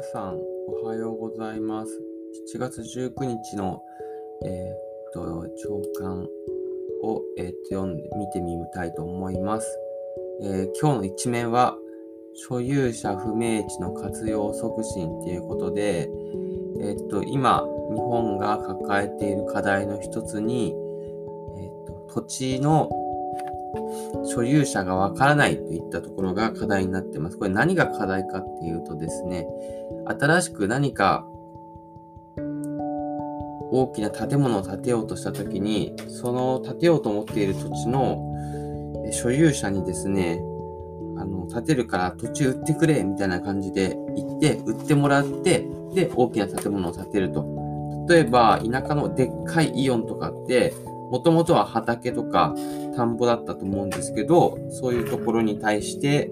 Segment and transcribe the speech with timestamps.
[0.00, 2.00] 皆さん、おはようございます。
[2.56, 3.82] 7月19日の、
[4.46, 6.26] えー、っと、朝刊
[7.02, 9.78] を、えー、っと読んで、見てみたいと思います。
[10.42, 11.76] えー、今日の一面は、
[12.32, 16.08] 所有者不明地の活用促進ということで、
[16.80, 20.74] えっと、今、日本が抱えている課題の一つに、
[21.58, 22.88] えっと、土地の
[24.32, 27.36] 所有者がわからないといったところが課題になってます。
[27.36, 29.46] これ何が課題かっていうとですね、
[30.06, 31.26] 新しく何か
[33.72, 38.18] 大きな建物を建てようとしたときに、その建てようと思っている土地の
[39.12, 40.40] 所有者にですね、
[41.18, 47.44] あの、建てるから土地売ってくれみたいな感じで言って、売ってもらって、で、大きな建物を建てると。
[48.08, 50.72] 例えば、田舎のでっかいイオンとかって、
[51.10, 52.54] もともとは畑とか
[52.96, 56.30] 田んぼだったと思うんですけど、そういうところに対して、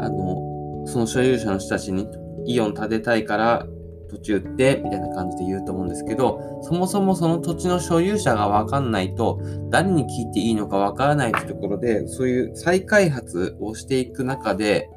[0.00, 2.08] あの、その所有者の人たちに
[2.46, 3.66] イオン建てたいから
[4.08, 14.88] 土地売ってみたいな感じで言うと思うんですけど、そもそもその土地の所有者がわかんないと、誰に聞いていいのかわからないというところで、そういう再開発をしていく中で、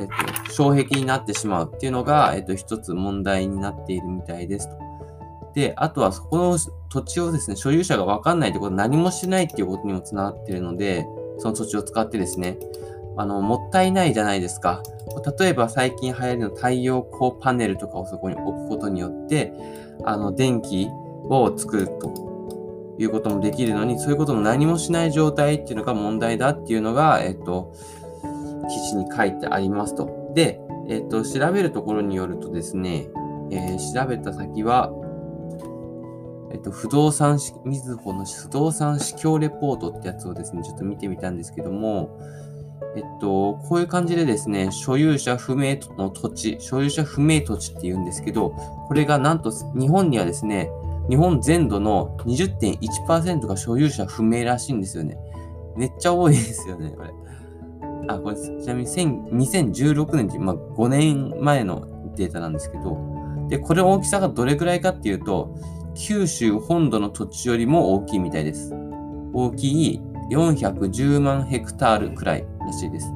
[0.00, 0.06] えっ
[0.46, 4.81] と、障壁になってしまうっていうのが、えっと、一つ問題になっているみたいですと。
[5.54, 6.58] で、あとはそこの
[6.88, 11.06] 土地をですね、所有者がわかんないってこと、何もしないっていうことにもつながってるので、
[11.38, 12.58] その土地を使ってですね、
[13.16, 14.82] あの、もったいないじゃないですか。
[15.38, 19.52] 例えば最近流行りの太陽光パネルとかをそこに置くことによって、
[20.04, 20.88] あの、電気
[21.28, 27.74] を作るということもできるのに、そういうことも何もしない状態っていうのが問題だっていうのが、えっと、
[28.68, 30.32] 記事に書いてありますと。
[30.34, 33.08] で、えっと、調べるところによるとですね、
[33.50, 34.90] えー、調べた先は、
[36.52, 42.18] えっと、不動産し、みずほの不動産市況レポートってやつをですね、ちょっと見てみたんですけども、
[42.94, 48.50] えっと、こういう感じでですね、所有者不明の土地、所有者不明土地って言うんですけど、
[48.86, 50.70] これがなんと日本にはですね、
[51.08, 55.16] 日本全土の20.1%が所有者不明らしいんですよね。
[55.76, 57.10] めっちゃ多いですよね、これ。
[58.08, 62.98] あ、これ、ちなみに2016年って、まあ、5年前のデータなんですけど、
[63.48, 65.56] で、これ大きさがどれくらいかっていうと、
[65.94, 68.74] 九州本土の土地よりも大きいみたいです。
[69.32, 73.06] 大きい410万ヘクタールくらいらしいです。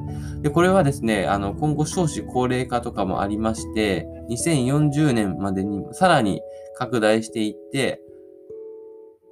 [0.41, 6.41] で、これはですね、あの、今後少子高齢化とかもありまして、2040年までにさらに
[6.75, 8.01] 拡大していって、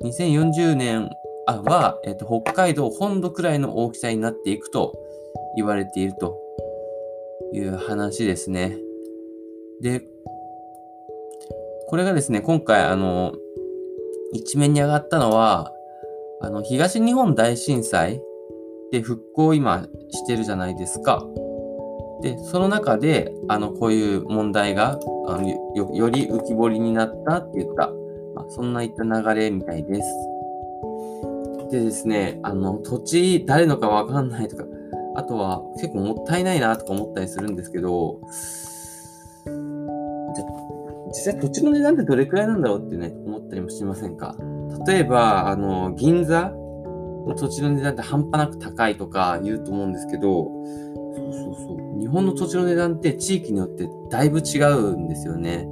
[0.04, 1.10] 2040年
[1.46, 4.98] は、えっと、北海道本土くらいの大きさになっていくと
[5.56, 6.38] 言われていると
[7.54, 8.78] いう話ですね。
[9.82, 10.02] で、
[11.96, 13.32] これがですね、今回、あの、
[14.34, 15.72] 一面に上がったのは、
[16.42, 18.22] あの、東日本大震災
[18.92, 21.26] で復興を今してるじゃないですか。
[22.22, 27.94] で、その中で、あの、こういう問題があのよより浮き彫りになったって言った、
[28.36, 30.10] まあ、そんないった流れみたいです。
[31.72, 34.66] でですね、あの、土地誰のかわかんないとか、
[35.16, 38.20] あとは結構もったいないなとか思ったりするんですけど、
[41.16, 44.36] 実際土地の値段ってどれくらいなんだろうってね、思ったりもしませんか？
[44.86, 46.52] 例えば、あの、銀座？
[47.26, 52.00] の土地の値段って半端なく高いとか言うと思うんですけど、そうそうそう。
[52.00, 55.68] 日本の土地の値段って地域によってだいぶ違うんですよね。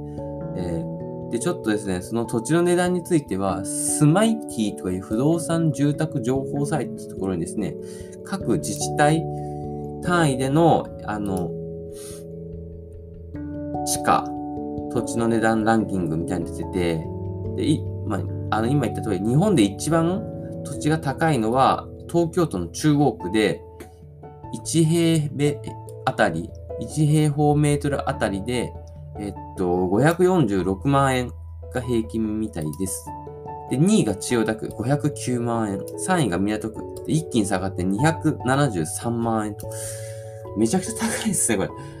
[0.56, 7.76] えー、で、ちょっとですね、その土地の値段については、スマイティとかいう不動産住宅情報サイトというところにですね、
[8.24, 9.24] 各自治体
[10.02, 11.52] 単位での、あの、
[13.86, 14.24] 地価
[14.94, 17.06] 土地の値段ランキングみたいに出てて、
[17.56, 18.16] でま
[18.50, 20.22] あ、あの今言った通り、日本で一番
[20.64, 23.60] 土地が高いのは東京都の中央区で、
[24.54, 25.60] 1平米
[26.04, 26.48] あたり、
[26.80, 28.72] 1平方メートルあたりで、
[29.18, 31.32] えっと、546万円
[31.72, 33.06] が平均みたいです。
[33.70, 35.78] で、2位が千代田区、509万円。
[35.78, 37.04] 3位が港区。
[37.06, 39.68] で、一気に下がって273万円と。
[40.56, 41.93] めちゃくちゃ高いですね、これ。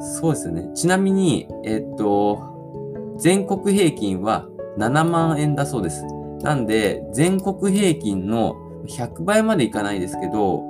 [0.00, 0.70] そうですね。
[0.74, 4.48] ちなみに、えっと、全国平均は
[4.78, 6.04] 7万円だそうです。
[6.42, 8.54] なんで、全国平均の
[8.86, 10.62] 100倍までいかないですけど、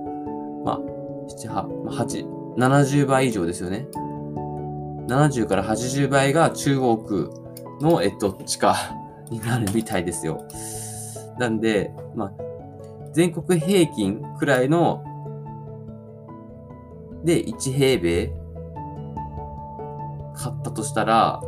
[0.64, 0.80] まあ、
[1.28, 3.86] 7、8、70倍以上ですよね。
[5.08, 7.30] 70から80倍が中央区
[7.80, 8.94] の、えっと、地下
[9.30, 10.46] になるみたいですよ。
[11.38, 12.32] なんで、まあ、
[13.12, 15.04] 全国平均くらいの、
[17.24, 18.32] で、1平米
[20.38, 21.40] 買ったとしたら、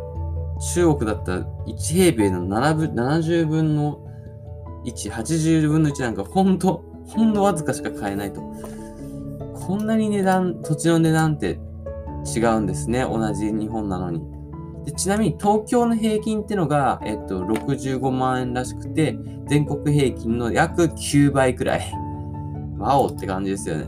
[0.75, 4.05] 中国だったら1平米の70分の
[4.85, 8.41] 1、80分の1なんかほんと、ほんとわずかしか買えないと。
[9.55, 11.61] こんなに値段、土地の値段って
[12.37, 13.03] 違うんですね。
[13.03, 14.21] 同じ日本なのに。
[14.85, 19.17] でちなみに東京の平均ってのが、えっと、65万円らしくて、
[19.47, 21.93] 全国平均の約9倍くらい。
[22.79, 23.85] ワオって感じですよね。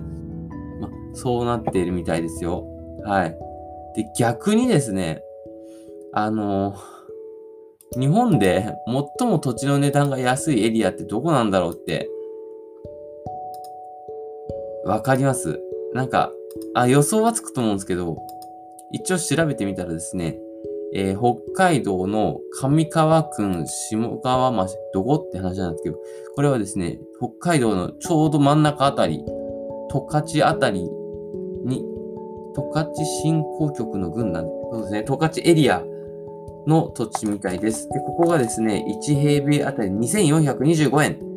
[0.80, 2.64] ま、そうなっているみたいですよ。
[3.04, 3.51] はい。
[3.94, 5.22] で、逆にですね、
[6.12, 6.74] あの、
[7.98, 8.74] 日本で
[9.18, 12.08] 最も土地の値段が安いエリアってどこなんだろうって、
[14.84, 15.60] わかります？
[15.92, 16.32] なんか、
[16.74, 18.16] あ、予想はつくと思うんですけど、
[18.92, 20.38] 一応調べてみたらですね、
[20.94, 25.14] えー、北海道の上川郡下川町、どこ？
[25.14, 25.96] って話なんですけど、
[26.34, 29.24] これはですね、北海道のちょうど真ん中あたり、
[29.90, 30.88] 十勝あたり、
[32.54, 35.82] 十勝振興局の郡なんで、そうですね、十勝エリア
[36.66, 37.88] の土地みたいです。
[37.88, 41.32] で、ここがですね、1平米あたり2425円。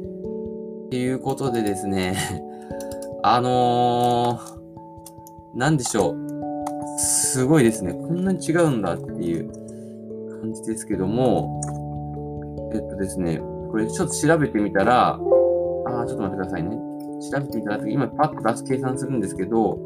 [0.85, 2.15] っていうことでですね、
[3.23, 6.99] あのー、なんでしょう。
[6.99, 7.93] すごいですね。
[7.93, 9.49] こんなに違うんだっていう
[10.41, 11.59] 感じですけども、
[12.73, 13.41] えっとですね、
[13.71, 16.77] これちょっと調べてみたら、あー、ちょっと待ってくださいね。
[17.31, 19.79] 調べてみたら、今パッと出す計算するんですけど、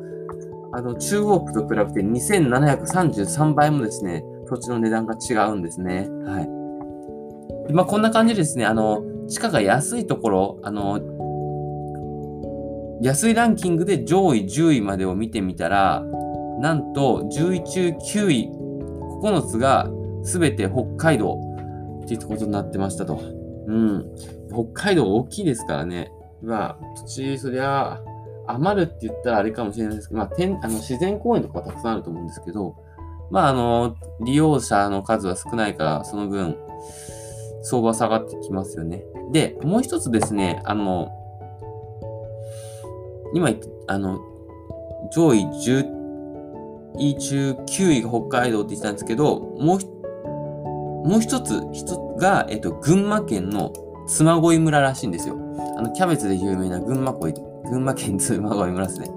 [0.72, 6.08] あの、中央区と比べて2733倍もですね、土地の値段が違うんですね。
[6.26, 7.74] はい。
[7.74, 11.00] まあ、こんな感じですね、あの、地価が安いところ、あの、
[13.02, 16.04] 安いランキングで上位10位までを見てみたら、
[16.60, 18.52] なんと10位中9位、
[19.22, 19.90] 9つが
[20.24, 21.40] 全て北海道
[22.04, 23.22] っていうことになってましたと。
[23.68, 24.06] うん。
[24.52, 26.12] 北海道大きいですからね。
[26.42, 28.02] まあ、土地、そりゃ、
[28.52, 32.76] 余るって言ったらあれかもしれないですけど、まあ、天あの自然公園とかたくさんあると思うんですけど、
[33.32, 36.58] まあ、あの、利用者の数は少ないから、その分、
[37.62, 39.04] 相場下がってきますよね。
[39.32, 41.12] で、もう一つですね、あの、
[43.34, 44.20] 今言って、あの、
[45.14, 46.00] 上位10
[46.98, 53.72] 位中9位が北海道って言ってたんですけど、もう、もう一つ、一つが、えっと、群馬県の
[54.08, 55.36] 妻恋村らしいんですよ。
[55.78, 57.34] あの、キャベツで有名な群馬恋、
[57.66, 59.08] 群馬県妻恋村ですね。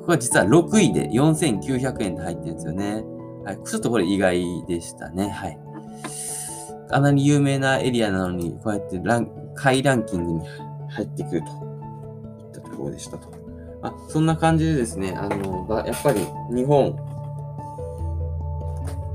[0.00, 3.04] ここは実は6位で4900円で入ってるんですよね。
[3.44, 3.58] はい。
[3.64, 5.28] ちょっとこれ意外でしたね。
[5.28, 5.58] はい。
[6.88, 10.48] かなり有名なエリアなのに、こうやってラン、下位ランキングに
[10.90, 11.50] 入ってくるとい
[12.50, 13.30] ったところでしたと。
[13.82, 16.20] あ、そんな感じでですね、あの、やっぱり
[16.54, 16.96] 日本、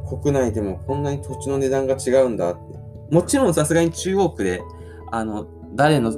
[0.07, 2.75] 国内でもこんなに土地の値段が違うんだって。
[3.11, 4.61] もちろんさすがに中央区で、
[5.11, 6.13] あの、誰の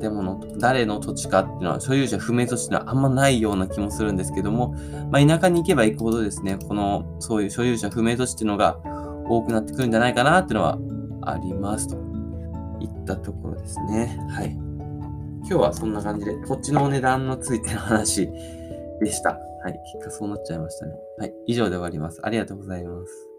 [0.00, 4.74] 建物、誰の土地かっていうのは、所有者不明土地っていうのはあんまないような気もするんですけども、
[5.10, 8.78] まあ、田舎に行けば行くほどですね、この、そういう所有者不明土地っていうのが
[9.28, 10.78] 多くなってくるんじゃないかなっていうのは
[11.22, 11.96] ありますと
[12.80, 14.18] いったところですね。
[14.30, 14.50] はい。
[15.42, 18.28] 今日はそんな感じで、土地のお値段のついての話
[19.00, 19.30] でした。
[19.62, 19.80] はい。
[19.92, 20.94] 結果そうなっちゃいましたね。
[21.18, 21.34] はい。
[21.46, 22.20] 以上で終わります。
[22.22, 23.29] ありがとうございます。